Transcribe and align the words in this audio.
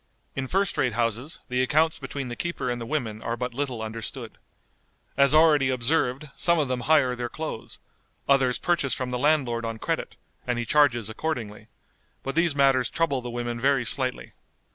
In 0.35 0.47
first 0.47 0.79
rate 0.79 0.93
houses 0.95 1.37
the 1.47 1.61
accounts 1.61 1.99
between 1.99 2.27
the 2.29 2.35
keeper 2.35 2.71
and 2.71 2.81
the 2.81 2.87
women 2.87 3.21
are 3.21 3.37
but 3.37 3.53
little 3.53 3.83
understood. 3.83 4.39
As 5.15 5.31
already 5.31 5.69
observed, 5.69 6.27
some 6.35 6.57
of 6.57 6.67
them 6.67 6.79
hire 6.79 7.15
their 7.15 7.29
clothes; 7.29 7.77
others 8.27 8.57
purchase 8.57 8.95
from 8.95 9.11
the 9.11 9.19
landlord 9.19 9.63
on 9.63 9.77
credit, 9.77 10.15
and 10.47 10.57
he 10.57 10.65
charges 10.65 11.07
accordingly; 11.07 11.67
but 12.23 12.33
these 12.33 12.55
matters 12.55 12.89
trouble 12.89 13.21
the 13.21 13.29
women 13.29 13.59
very 13.59 13.85
slightly. 13.85 14.31